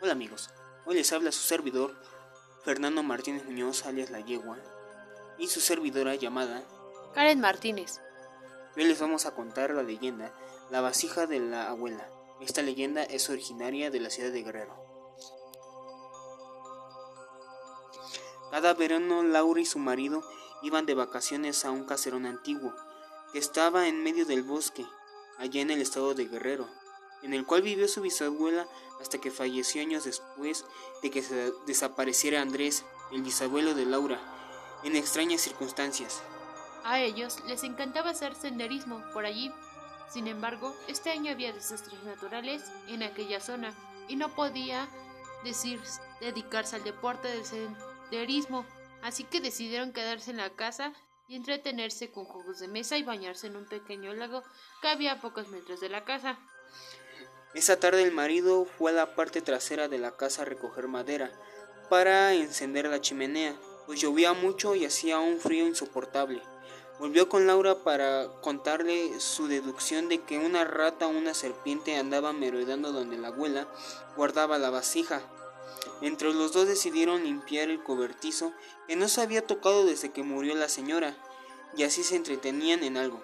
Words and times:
Hola 0.00 0.12
amigos, 0.12 0.50
hoy 0.86 0.94
les 0.94 1.12
habla 1.12 1.32
su 1.32 1.40
servidor 1.40 1.92
Fernando 2.62 3.02
Martínez 3.02 3.44
Muñoz 3.44 3.84
alias 3.84 4.10
La 4.10 4.20
Yegua 4.20 4.56
y 5.38 5.48
su 5.48 5.60
servidora 5.60 6.14
llamada 6.14 6.62
Karen 7.14 7.40
Martínez. 7.40 8.00
Hoy 8.76 8.84
les 8.84 9.00
vamos 9.00 9.26
a 9.26 9.34
contar 9.34 9.74
la 9.74 9.82
leyenda 9.82 10.32
La 10.70 10.80
vasija 10.80 11.26
de 11.26 11.40
la 11.40 11.68
abuela. 11.68 12.08
Esta 12.40 12.62
leyenda 12.62 13.02
es 13.02 13.28
originaria 13.28 13.90
de 13.90 13.98
la 13.98 14.10
ciudad 14.10 14.30
de 14.30 14.44
Guerrero. 14.44 14.76
Cada 18.52 18.74
verano 18.74 19.24
Laura 19.24 19.60
y 19.60 19.66
su 19.66 19.80
marido 19.80 20.22
iban 20.62 20.86
de 20.86 20.94
vacaciones 20.94 21.64
a 21.64 21.72
un 21.72 21.84
caserón 21.84 22.24
antiguo 22.24 22.72
que 23.32 23.40
estaba 23.40 23.88
en 23.88 24.04
medio 24.04 24.26
del 24.26 24.44
bosque, 24.44 24.86
allá 25.38 25.60
en 25.60 25.72
el 25.72 25.82
estado 25.82 26.14
de 26.14 26.26
Guerrero 26.26 26.68
en 27.22 27.34
el 27.34 27.44
cual 27.44 27.62
vivió 27.62 27.88
su 27.88 28.00
bisabuela 28.00 28.68
hasta 29.00 29.18
que 29.18 29.30
falleció 29.30 29.82
años 29.82 30.04
después 30.04 30.64
de 31.02 31.10
que 31.10 31.22
desapareciera 31.66 32.42
Andrés, 32.42 32.84
el 33.12 33.22
bisabuelo 33.22 33.74
de 33.74 33.86
Laura, 33.86 34.20
en 34.84 34.96
extrañas 34.96 35.40
circunstancias. 35.40 36.22
A 36.84 37.00
ellos 37.00 37.42
les 37.46 37.64
encantaba 37.64 38.10
hacer 38.10 38.34
senderismo 38.34 39.02
por 39.12 39.26
allí. 39.26 39.52
Sin 40.08 40.26
embargo, 40.26 40.74
este 40.86 41.10
año 41.10 41.32
había 41.32 41.52
desastres 41.52 42.02
naturales 42.04 42.62
en 42.86 43.02
aquella 43.02 43.40
zona 43.40 43.74
y 44.08 44.16
no 44.16 44.34
podía 44.34 44.88
decir 45.44 45.80
dedicarse 46.20 46.76
al 46.76 46.84
deporte 46.84 47.28
del 47.28 47.44
senderismo, 47.44 48.64
así 49.02 49.24
que 49.24 49.40
decidieron 49.40 49.92
quedarse 49.92 50.30
en 50.30 50.38
la 50.38 50.50
casa 50.50 50.92
y 51.28 51.36
entretenerse 51.36 52.10
con 52.10 52.24
juegos 52.24 52.58
de 52.58 52.68
mesa 52.68 52.96
y 52.96 53.02
bañarse 53.02 53.48
en 53.48 53.56
un 53.56 53.66
pequeño 53.66 54.14
lago 54.14 54.42
que 54.80 54.88
había 54.88 55.12
a 55.12 55.20
pocos 55.20 55.48
metros 55.48 55.80
de 55.80 55.90
la 55.90 56.04
casa. 56.04 56.38
Esa 57.54 57.80
tarde 57.80 58.02
el 58.02 58.12
marido 58.12 58.66
fue 58.66 58.90
a 58.90 58.94
la 58.94 59.14
parte 59.14 59.40
trasera 59.40 59.88
de 59.88 59.98
la 59.98 60.16
casa 60.16 60.42
a 60.42 60.44
recoger 60.44 60.86
madera 60.86 61.32
para 61.88 62.34
encender 62.34 62.86
la 62.88 63.00
chimenea, 63.00 63.56
pues 63.86 64.00
llovía 64.00 64.34
mucho 64.34 64.74
y 64.74 64.84
hacía 64.84 65.18
un 65.18 65.38
frío 65.38 65.66
insoportable. 65.66 66.42
Volvió 66.98 67.28
con 67.28 67.46
Laura 67.46 67.76
para 67.84 68.28
contarle 68.42 69.18
su 69.20 69.46
deducción 69.46 70.08
de 70.08 70.20
que 70.20 70.38
una 70.38 70.64
rata 70.64 71.06
o 71.06 71.10
una 71.10 71.32
serpiente 71.32 71.96
andaba 71.96 72.32
merodeando 72.34 72.92
donde 72.92 73.16
la 73.16 73.28
abuela 73.28 73.66
guardaba 74.16 74.58
la 74.58 74.68
vasija. 74.68 75.22
Entre 76.02 76.32
los 76.34 76.52
dos 76.52 76.66
decidieron 76.66 77.24
limpiar 77.24 77.70
el 77.70 77.82
cobertizo 77.82 78.52
que 78.86 78.96
no 78.96 79.08
se 79.08 79.22
había 79.22 79.46
tocado 79.46 79.86
desde 79.86 80.10
que 80.10 80.22
murió 80.22 80.54
la 80.54 80.68
señora, 80.68 81.16
y 81.76 81.84
así 81.84 82.02
se 82.02 82.16
entretenían 82.16 82.82
en 82.82 82.96
algo. 82.96 83.22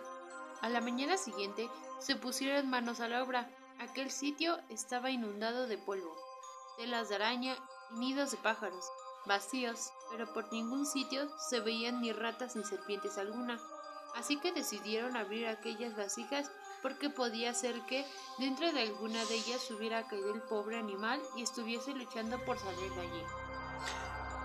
A 0.61 0.69
la 0.69 0.81
mañana 0.81 1.19
siguiente 1.19 1.69
se 1.99 2.17
pusieron 2.17 2.71
manos 2.71 3.01
a 3.01 3.09
la 3.09 3.23
obra 3.23 3.51
Aquel 3.81 4.11
sitio 4.11 4.57
estaba 4.69 5.11
inundado 5.11 5.67
de 5.67 5.79
polvo, 5.79 6.17
telas 6.77 7.09
de 7.09 7.17
araña 7.17 7.57
y 7.91 7.99
nidos 7.99 8.31
de 8.31 8.37
pájaros, 8.37 8.85
vacíos, 9.27 9.93
pero 10.11 10.33
por 10.33 10.53
ningún 10.53 10.87
sitio 10.87 11.29
se 11.39 11.61
veían 11.61 12.01
ni 12.01 12.13
ratas 12.13 12.57
ni 12.57 12.65
serpientes 12.65 13.19
alguna. 13.19 13.61
Así 14.15 14.39
que 14.39 14.53
decidieron 14.53 15.17
abrir 15.17 15.49
aquellas 15.49 15.97
vasijas 15.97 16.51
porque 16.83 17.11
podía 17.11 17.53
ser 17.53 17.81
que 17.87 18.07
dentro 18.39 18.71
de 18.73 18.83
alguna 18.83 19.25
de 19.25 19.35
ellas 19.35 19.71
hubiera 19.71 20.07
caído 20.07 20.33
el 20.33 20.43
pobre 20.43 20.79
animal 20.79 21.21
y 21.37 21.43
estuviese 21.43 21.93
luchando 21.95 22.39
por 22.45 22.59
salir 22.59 22.93
de 22.93 23.01
allí. 23.01 23.23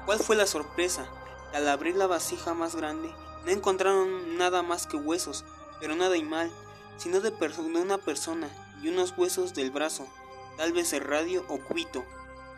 ¿Cuál 0.05 0.19
fue 0.19 0.35
la 0.35 0.47
sorpresa? 0.47 1.07
Al 1.53 1.67
abrir 1.67 1.95
la 1.95 2.07
vasija 2.07 2.53
más 2.53 2.75
grande, 2.75 3.13
no 3.45 3.51
encontraron 3.51 4.37
nada 4.37 4.63
más 4.63 4.87
que 4.87 4.97
huesos, 4.97 5.45
pero 5.79 5.95
nada 5.95 6.19
mal, 6.23 6.51
sino 6.97 7.19
de, 7.19 7.31
de 7.31 7.81
una 7.81 7.97
persona 7.99 8.49
y 8.81 8.89
unos 8.89 9.13
huesos 9.17 9.53
del 9.53 9.71
brazo, 9.71 10.07
tal 10.57 10.73
vez 10.73 10.93
el 10.93 11.01
radio 11.01 11.45
o 11.47 11.59
cuito. 11.59 12.05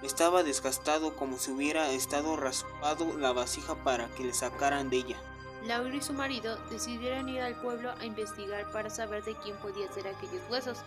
Estaba 0.02 0.44
desgastado 0.44 1.16
como 1.16 1.38
si 1.38 1.52
hubiera 1.52 1.92
estado 1.92 2.36
raspado 2.36 3.18
la 3.18 3.32
vasija 3.32 3.76
para 3.84 4.08
que 4.16 4.24
le 4.24 4.34
sacaran 4.34 4.90
de 4.90 4.98
ella. 4.98 5.18
Laura 5.64 5.96
y 5.96 6.02
su 6.02 6.14
marido 6.14 6.58
decidieron 6.72 7.30
ir 7.30 7.42
al 7.42 7.56
pueblo 7.62 7.94
a 8.00 8.06
investigar 8.06 8.72
para 8.72 8.90
saber 8.90 9.24
de 9.24 9.36
quién 9.36 9.56
podía 9.58 9.92
ser 9.92 10.08
aquellos 10.08 10.42
huesos. 10.50 10.80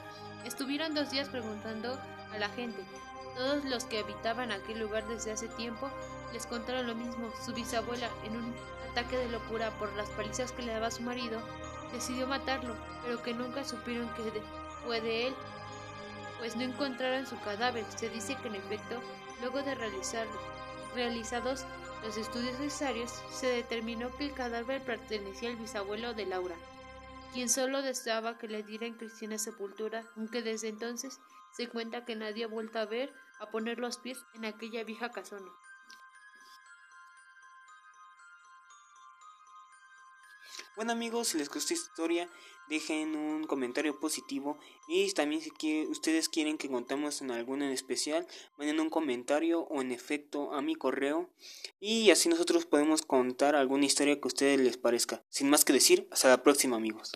Estuvieron 0.45 0.95
dos 0.95 1.11
días 1.11 1.29
preguntando 1.29 1.97
a 2.33 2.39
la 2.39 2.49
gente. 2.49 2.85
Todos 3.37 3.65
los 3.65 3.85
que 3.85 4.01
habitaban 4.01 4.51
aquel 4.51 4.81
lugar 4.81 5.07
desde 5.07 5.33
hace 5.33 5.49
tiempo 5.49 5.89
les 6.33 6.47
contaron 6.47 6.89
lo 6.89 6.95
mismo. 6.97 7.31
Su 7.45 7.53
bisabuela, 7.53 8.11
en 8.25 8.37
un 8.37 8.55
ataque 8.91 9.17
de 9.17 9.29
locura 9.29 9.71
por 9.79 9.93
las 9.95 10.09
palizas 10.11 10.51
que 10.51 10.63
le 10.63 10.73
daba 10.73 10.91
su 10.91 11.03
marido, 11.03 11.41
decidió 11.93 12.27
matarlo, 12.27 12.75
pero 13.05 13.23
que 13.23 13.33
nunca 13.33 13.65
supieron 13.65 14.13
que 14.15 14.23
fue 14.85 15.01
de 15.01 15.29
él, 15.29 15.35
pues 16.39 16.57
no 16.57 16.63
encontraron 16.63 17.27
su 17.27 17.39
cadáver. 17.41 17.85
Se 17.97 18.11
dice 18.11 18.37
que 18.37 18.49
en 18.49 18.57
efecto, 18.57 19.01
luego 19.41 19.63
de 19.63 19.75
realizar, 19.75 20.27
realizados 20.95 21.65
los 22.03 22.17
estudios 22.17 22.59
necesarios, 22.59 23.11
se 23.31 23.47
determinó 23.47 24.15
que 24.17 24.27
el 24.27 24.35
cadáver 24.35 24.83
pertenecía 24.85 25.51
al 25.51 25.57
bisabuelo 25.57 26.15
de 26.15 26.27
Laura, 26.27 26.57
quien 27.33 27.49
solo 27.49 27.83
deseaba 27.83 28.39
que 28.39 28.49
le 28.49 28.63
dieran 28.63 28.95
cristiana 28.95 29.39
sepultura, 29.39 30.05
aunque 30.17 30.43
desde 30.43 30.69
entonces 30.69 31.21
se 31.53 31.69
cuenta 31.69 32.05
que 32.05 32.17
nadie 32.17 32.45
ha 32.45 32.49
vuelto 32.49 32.79
a 32.79 32.85
ver 32.85 33.13
a 33.41 33.51
poner 33.51 33.79
los 33.79 33.99
pies 33.99 34.25
en 34.35 34.45
aquella 34.45 34.85
vieja 34.85 35.11
casona. 35.11 35.51
Bueno 40.77 40.93
amigos, 40.93 41.29
si 41.29 41.39
les 41.39 41.49
gustó 41.49 41.75
esta 41.75 41.75
historia, 41.75 42.29
dejen 42.69 43.17
un 43.17 43.45
comentario 43.45 43.99
positivo 43.99 44.59
y 44.89 45.13
también 45.13 45.41
si 45.41 45.87
ustedes 45.87 46.29
quieren 46.29 46.59
que 46.59 46.69
contemos 46.69 47.21
en 47.23 47.31
alguno 47.31 47.65
en 47.65 47.71
especial, 47.71 48.27
manden 48.57 48.81
un 48.81 48.91
comentario 48.91 49.61
o 49.61 49.81
en 49.81 49.93
efecto 49.93 50.53
a 50.53 50.63
mi 50.63 50.75
correo 50.75 51.31
y 51.81 52.11
así 52.11 52.29
nosotros 52.29 52.67
podemos 52.67 53.03
contar 53.03 53.55
alguna 53.55 53.87
historia 53.87 54.17
que 54.17 54.25
a 54.25 54.29
ustedes 54.29 54.61
les 54.61 54.77
parezca. 54.77 55.23
Sin 55.29 55.51
más 55.51 55.65
que 55.65 55.73
decir, 55.73 56.09
hasta 56.11 56.29
la 56.29 56.43
próxima 56.43 56.77
amigos. 56.77 57.13